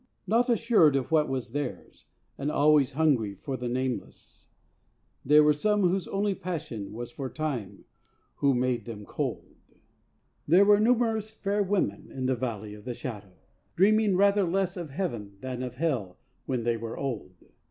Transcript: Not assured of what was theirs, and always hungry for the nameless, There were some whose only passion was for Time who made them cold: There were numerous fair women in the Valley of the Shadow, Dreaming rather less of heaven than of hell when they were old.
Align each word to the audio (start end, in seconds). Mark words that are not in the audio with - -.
Not 0.25 0.49
assured 0.49 0.95
of 0.95 1.11
what 1.11 1.29
was 1.29 1.51
theirs, 1.51 2.07
and 2.35 2.49
always 2.49 2.93
hungry 2.93 3.35
for 3.35 3.55
the 3.55 3.67
nameless, 3.69 4.49
There 5.23 5.43
were 5.43 5.53
some 5.53 5.81
whose 5.83 6.07
only 6.07 6.33
passion 6.33 6.91
was 6.91 7.11
for 7.11 7.29
Time 7.29 7.85
who 8.37 8.55
made 8.55 8.85
them 8.85 9.05
cold: 9.05 9.53
There 10.47 10.65
were 10.65 10.79
numerous 10.79 11.29
fair 11.29 11.61
women 11.61 12.09
in 12.09 12.25
the 12.25 12.33
Valley 12.35 12.73
of 12.73 12.83
the 12.83 12.95
Shadow, 12.95 13.33
Dreaming 13.75 14.15
rather 14.17 14.41
less 14.41 14.75
of 14.75 14.89
heaven 14.89 15.37
than 15.41 15.61
of 15.61 15.75
hell 15.75 16.17
when 16.47 16.63
they 16.63 16.77
were 16.77 16.97
old. 16.97 17.35